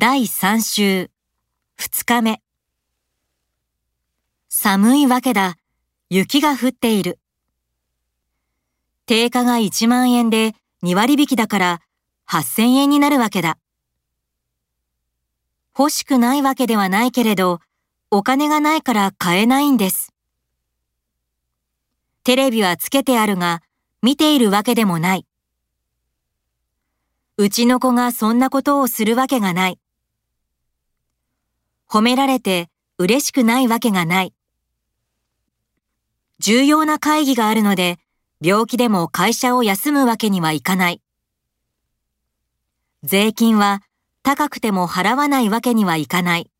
[0.00, 1.10] 第3週、
[1.76, 2.40] 2日目。
[4.48, 5.56] 寒いわけだ。
[6.08, 7.18] 雪が降っている。
[9.06, 11.80] 定価が1万円で2割引きだから
[12.28, 13.58] 8000円になるわけだ。
[15.76, 17.58] 欲しくないわけではないけれど、
[18.12, 20.14] お金がないから買えないんです。
[22.22, 23.62] テレビはつけてあるが、
[24.00, 25.26] 見ているわけでもない。
[27.36, 29.80] うちの子がそんなことをするわけがない。
[31.90, 34.34] 褒められて嬉しくないわけがない。
[36.38, 37.98] 重要な会議があるので、
[38.42, 41.00] 病気でも会社を休むわけにはいかない。
[43.02, 43.82] 税金は
[44.22, 46.50] 高くても払わないわけにはいかない。